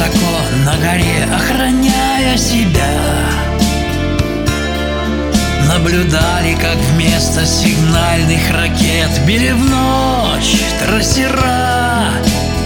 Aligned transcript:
Высоко 0.00 0.40
на 0.64 0.76
горе, 0.78 1.28
охраняя 1.34 2.34
себя. 2.38 2.88
Наблюдали, 5.68 6.54
как 6.54 6.76
вместо 6.92 7.44
сигнальных 7.44 8.50
ракет 8.50 9.10
Били 9.26 9.52
в 9.52 9.62
ночь 9.62 10.56
трассера 10.80 12.12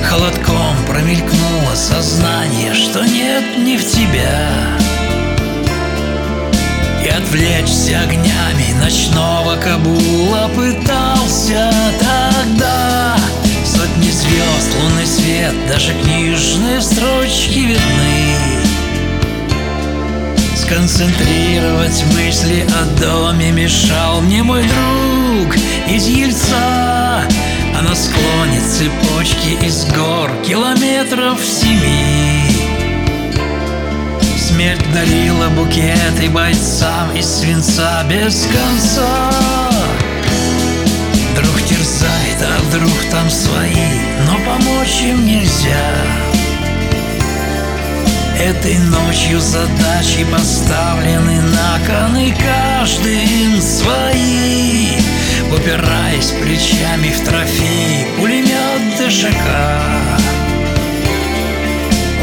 Холодком 0.05 0.77
промелькнуло 0.87 1.75
сознание, 1.75 2.73
что 2.73 3.05
нет 3.05 3.59
не 3.59 3.79
в 3.79 3.85
тебя. 3.85 4.53
И 7.05 7.09
отвлечься 7.09 8.01
огнями 8.01 8.81
ночного 8.81 9.57
Кабула 9.57 10.49
пытался 10.55 11.71
тогда 11.99 13.17
даже 15.69 15.93
книжные 16.03 16.81
строчки 16.81 17.59
видны. 17.59 18.35
Сконцентрировать 20.57 22.05
мысли 22.15 22.67
о 22.81 23.01
доме 23.01 23.51
мешал 23.53 24.21
мне 24.21 24.43
мой 24.43 24.63
друг 24.63 25.57
из 25.89 26.07
Ельца. 26.07 27.23
А 27.77 27.83
на 27.83 27.95
склоне 27.95 28.61
цепочки 28.61 29.65
из 29.65 29.85
гор 29.87 30.31
километров 30.47 31.41
семи. 31.45 32.43
Смерть 34.39 34.85
дарила 34.93 35.49
букеты 35.49 36.31
бойцам 36.31 37.15
из 37.17 37.27
свинца 37.27 38.05
без 38.09 38.47
конца 38.47 39.44
там 43.15 43.31
свои, 43.31 44.01
но 44.27 44.37
помочь 44.45 45.03
им 45.03 45.25
нельзя. 45.25 45.95
Этой 48.37 48.77
ночью 48.79 49.41
задачи 49.41 50.27
поставлены 50.31 51.41
на 51.41 51.79
кон 51.87 52.17
И 52.17 52.33
каждый 52.33 53.61
свои. 53.61 54.99
Упираясь 55.53 56.33
плечами 56.33 57.11
в 57.11 57.21
трофей 57.25 58.07
Пулемет 58.19 58.99
ДШК 58.99 59.47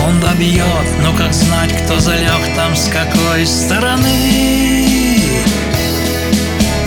Он 0.06 0.20
добьет, 0.20 0.88
но 1.02 1.14
как 1.14 1.34
знать, 1.34 1.72
кто 1.84 2.00
залег 2.00 2.54
там 2.56 2.76
с 2.76 2.90
какой 2.90 3.46
стороны. 3.46 5.16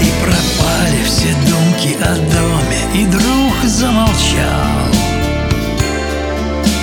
И 0.02 0.12
пропали 0.22 1.02
все 1.06 1.32
думки 1.48 1.96
о 2.02 2.14
доме 2.16 3.02
И 3.02 3.06
друг 3.06 3.33
замолчал. 3.68 4.94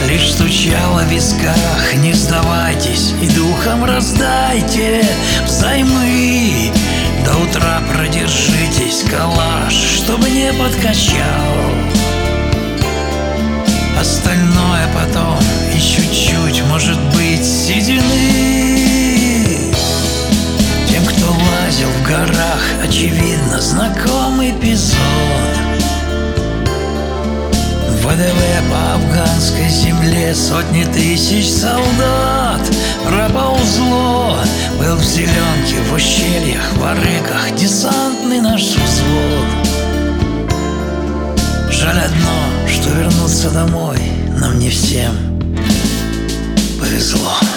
Лишь 0.07 0.31
стучало 0.31 1.01
в 1.03 1.11
висках, 1.11 1.95
не 1.97 2.13
сдавайтесь 2.13 3.13
И 3.21 3.27
духом 3.29 3.85
раздайте 3.85 5.05
взаймы. 5.45 6.71
До 7.23 7.37
утра 7.37 7.81
продержитесь, 7.93 9.03
калаш, 9.09 9.73
чтобы 9.73 10.29
не 10.29 10.51
подкачал. 10.53 11.55
Остальное 13.99 14.87
потом 14.95 15.37
и 15.75 15.79
чуть-чуть, 15.79 16.63
может 16.67 16.99
быть, 17.15 17.45
седины. 17.45 18.01
Тем, 20.89 21.05
кто 21.05 21.27
лазил 21.27 21.89
в 21.89 22.07
горах, 22.07 22.63
очевидно, 22.83 23.61
знакомый 23.61 24.51
эпизод 24.51 25.70
ВДВ 28.03 28.41
по 28.69 28.93
афганской 28.95 29.69
земле 29.69 30.33
Сотни 30.35 30.83
тысяч 30.85 31.49
солдат. 31.49 32.61
Проползло 33.05 34.37
Был 34.79 34.95
в 34.95 35.03
зеленке, 35.03 35.81
в 35.89 35.93
ущельях, 35.93 36.73
в 36.77 36.83
арыках 36.83 37.55
Десантный 37.55 38.41
наш 38.41 38.61
взвод. 38.61 39.47
Жаль 41.69 41.99
одно, 41.99 42.67
что 42.67 42.89
вернуться 42.89 43.49
домой 43.49 43.97
Нам 44.39 44.59
не 44.59 44.69
всем 44.69 45.31
повезло 46.91 47.50